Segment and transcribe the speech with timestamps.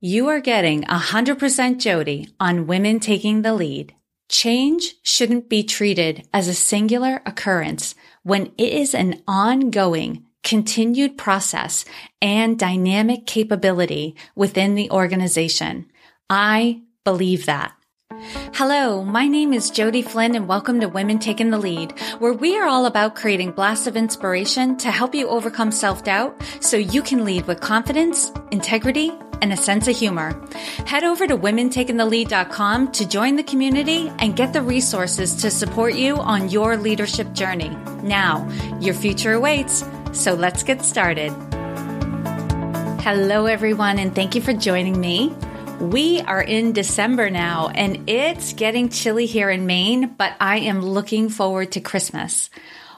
[0.00, 3.96] You are getting 100% Jodi on women taking the lead.
[4.28, 11.84] Change shouldn't be treated as a singular occurrence when it is an ongoing, continued process
[12.22, 15.86] and dynamic capability within the organization.
[16.30, 17.72] I believe that.
[18.54, 22.56] Hello, my name is Jodi Flynn and welcome to Women Taking the Lead, where we
[22.56, 27.24] are all about creating blasts of inspiration to help you overcome self-doubt so you can
[27.24, 30.40] lead with confidence, integrity, and a sense of humor.
[30.86, 36.16] Head over to womentakingthelead.com to join the community and get the resources to support you
[36.16, 37.70] on your leadership journey.
[38.02, 38.48] Now,
[38.80, 41.30] your future awaits, so let's get started.
[43.02, 45.34] Hello, everyone, and thank you for joining me.
[45.80, 50.82] We are in December now, and it's getting chilly here in Maine, but I am
[50.82, 52.50] looking forward to Christmas.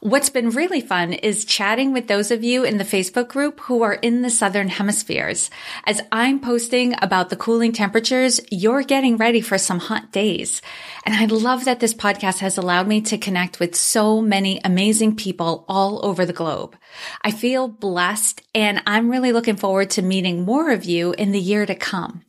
[0.00, 3.82] What's been really fun is chatting with those of you in the Facebook group who
[3.82, 5.50] are in the southern hemispheres.
[5.86, 10.62] As I'm posting about the cooling temperatures, you're getting ready for some hot days.
[11.04, 15.16] And I love that this podcast has allowed me to connect with so many amazing
[15.16, 16.76] people all over the globe.
[17.22, 21.40] I feel blessed and I'm really looking forward to meeting more of you in the
[21.40, 22.22] year to come.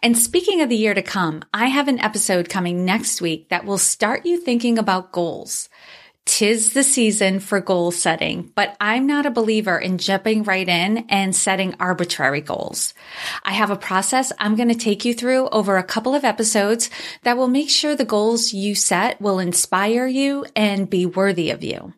[0.00, 3.64] And speaking of the year to come, I have an episode coming next week that
[3.64, 5.68] will start you thinking about goals.
[6.26, 11.06] Tis the season for goal setting, but I'm not a believer in jumping right in
[11.08, 12.94] and setting arbitrary goals.
[13.42, 16.88] I have a process I'm going to take you through over a couple of episodes
[17.22, 21.64] that will make sure the goals you set will inspire you and be worthy of
[21.64, 21.94] you.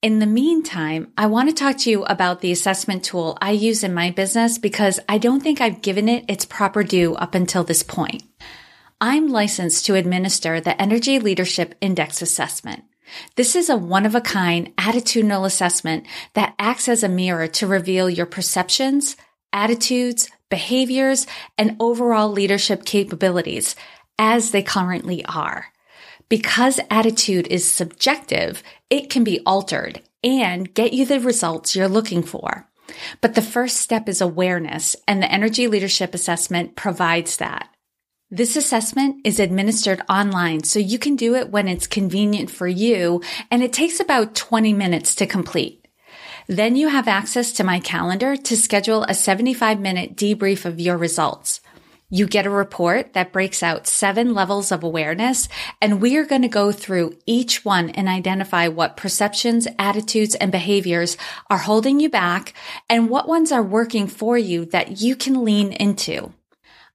[0.00, 3.82] In the meantime, I want to talk to you about the assessment tool I use
[3.84, 7.64] in my business because I don't think I've given it its proper due up until
[7.64, 8.22] this point.
[9.00, 12.84] I'm licensed to administer the Energy Leadership Index Assessment.
[13.36, 17.66] This is a one of a kind attitudinal assessment that acts as a mirror to
[17.66, 19.16] reveal your perceptions,
[19.52, 23.74] attitudes, behaviors, and overall leadership capabilities
[24.18, 25.66] as they currently are.
[26.28, 32.22] Because attitude is subjective, it can be altered and get you the results you're looking
[32.22, 32.68] for.
[33.20, 37.68] But the first step is awareness, and the Energy Leadership Assessment provides that.
[38.34, 43.20] This assessment is administered online, so you can do it when it's convenient for you,
[43.50, 45.86] and it takes about 20 minutes to complete.
[46.46, 50.96] Then you have access to my calendar to schedule a 75 minute debrief of your
[50.96, 51.60] results.
[52.08, 55.46] You get a report that breaks out seven levels of awareness,
[55.82, 60.50] and we are going to go through each one and identify what perceptions, attitudes, and
[60.50, 61.18] behaviors
[61.50, 62.54] are holding you back
[62.88, 66.32] and what ones are working for you that you can lean into.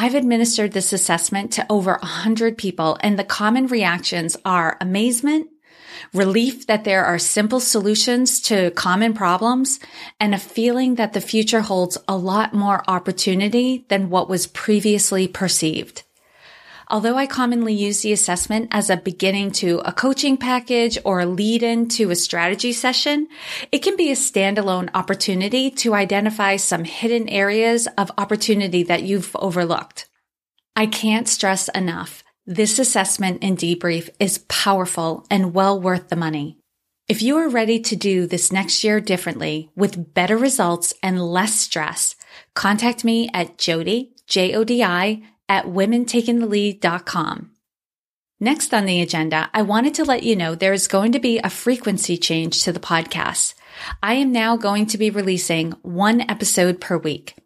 [0.00, 5.48] I've administered this assessment to over 100 people, and the common reactions are amazement,
[6.14, 9.80] relief that there are simple solutions to common problems,
[10.20, 15.26] and a feeling that the future holds a lot more opportunity than what was previously
[15.26, 16.04] perceived.
[16.90, 21.26] Although I commonly use the assessment as a beginning to a coaching package or a
[21.26, 23.28] lead in to a strategy session,
[23.70, 29.36] it can be a standalone opportunity to identify some hidden areas of opportunity that you've
[29.36, 30.08] overlooked.
[30.74, 32.24] I can't stress enough.
[32.46, 36.56] This assessment and debrief is powerful and well worth the money.
[37.06, 41.54] If you are ready to do this next year differently with better results and less
[41.54, 42.16] stress,
[42.54, 47.50] contact me at Jodi, J-O-D-I at womentakingthelead.com.
[48.40, 51.38] Next on the agenda, I wanted to let you know there is going to be
[51.38, 53.54] a frequency change to the podcast.
[54.00, 57.36] I am now going to be releasing one episode per week.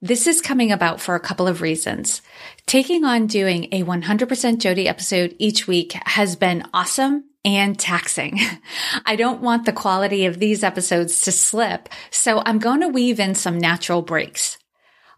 [0.00, 2.22] This is coming about for a couple of reasons.
[2.66, 8.38] Taking on doing a 100% Jodi episode each week has been awesome and taxing.
[9.06, 13.18] I don't want the quality of these episodes to slip, so I'm going to weave
[13.18, 14.58] in some natural breaks.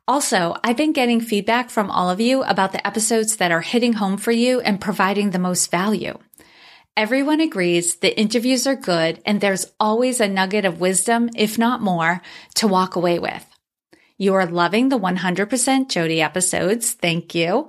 [0.08, 3.92] Also, I've been getting feedback from all of you about the episodes that are hitting
[3.92, 6.18] home for you and providing the most value.
[6.96, 11.82] Everyone agrees the interviews are good and there's always a nugget of wisdom, if not
[11.82, 12.22] more,
[12.54, 13.44] to walk away with.
[14.16, 16.92] You are loving the 100% Jodi episodes.
[16.94, 17.68] Thank you.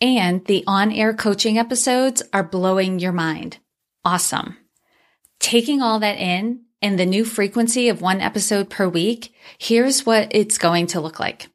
[0.00, 3.58] And the on air coaching episodes are blowing your mind.
[4.06, 4.56] Awesome.
[5.38, 10.28] Taking all that in and the new frequency of one episode per week, here's what
[10.30, 11.48] it's going to look like.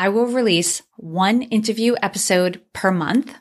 [0.00, 3.34] I will release one interview episode per month,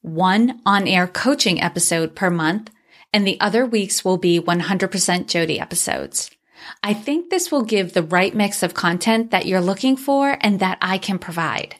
[0.00, 2.72] one on air coaching episode per month,
[3.12, 6.32] and the other weeks will be 100% Jodi episodes.
[6.82, 10.58] I think this will give the right mix of content that you're looking for and
[10.58, 11.76] that I can provide.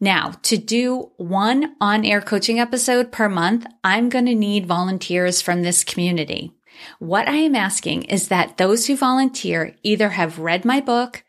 [0.00, 5.42] Now, to do one on air coaching episode per month, I'm going to need volunteers
[5.42, 6.54] from this community.
[6.98, 11.24] What I am asking is that those who volunteer either have read my book,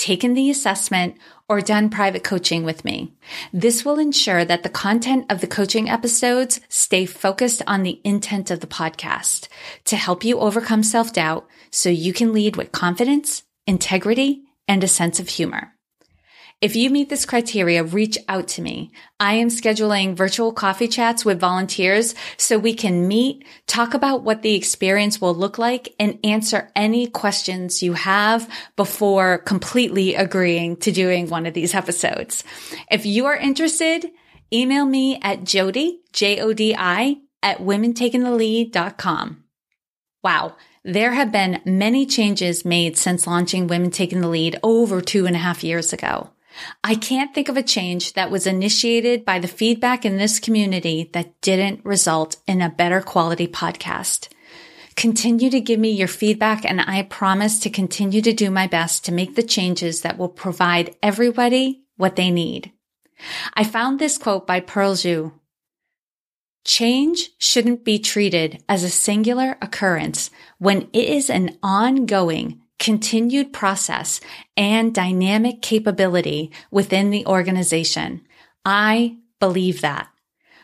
[0.00, 1.16] taken the assessment,
[1.48, 3.12] or done private coaching with me.
[3.52, 8.50] This will ensure that the content of the coaching episodes stay focused on the intent
[8.50, 9.48] of the podcast
[9.84, 15.20] to help you overcome self-doubt so you can lead with confidence, integrity, and a sense
[15.20, 15.74] of humor.
[16.60, 18.92] If you meet this criteria, reach out to me.
[19.18, 24.42] I am scheduling virtual coffee chats with volunteers so we can meet, talk about what
[24.42, 28.46] the experience will look like, and answer any questions you have
[28.76, 32.44] before completely agreeing to doing one of these episodes.
[32.90, 34.10] If you are interested,
[34.52, 39.44] email me at Jodi, J-O-D-I, at womentakingthelead.com.
[40.22, 40.56] Wow.
[40.84, 45.34] There have been many changes made since launching Women Taking the Lead over two and
[45.34, 46.32] a half years ago.
[46.82, 51.10] I can't think of a change that was initiated by the feedback in this community
[51.12, 54.28] that didn't result in a better quality podcast.
[54.96, 59.04] Continue to give me your feedback and I promise to continue to do my best
[59.04, 62.72] to make the changes that will provide everybody what they need.
[63.54, 65.32] I found this quote by Pearl Zhu.
[66.64, 74.20] Change shouldn't be treated as a singular occurrence when it is an ongoing continued process
[74.56, 78.26] and dynamic capability within the organization.
[78.64, 80.08] I believe that.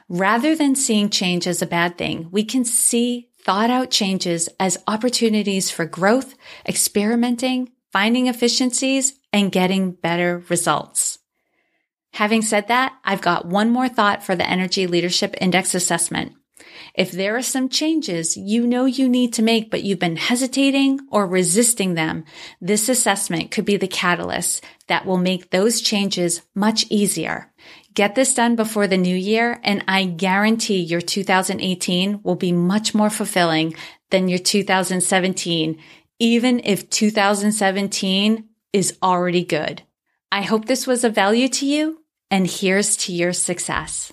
[0.08, 4.82] Rather than seeing change as a bad thing, we can see thought out changes as
[4.88, 6.34] opportunities for growth,
[6.66, 11.18] experimenting, finding efficiencies, and getting better results.
[12.14, 16.32] Having said that, I've got one more thought for the Energy Leadership Index assessment.
[16.94, 21.00] If there are some changes you know you need to make, but you've been hesitating
[21.10, 22.24] or resisting them,
[22.60, 27.52] this assessment could be the catalyst that will make those changes much easier.
[27.94, 32.94] Get this done before the new year, and I guarantee your 2018 will be much
[32.94, 33.74] more fulfilling
[34.10, 35.78] than your 2017,
[36.18, 39.82] even if 2017 is already good.
[40.30, 44.12] I hope this was of value to you, and here's to your success.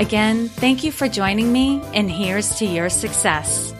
[0.00, 3.74] Again, thank you for joining me, and here's to your success.